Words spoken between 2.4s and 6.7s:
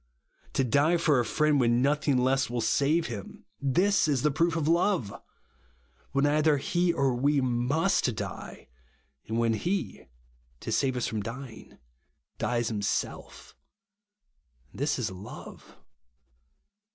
will save him; this is the proof of love! When either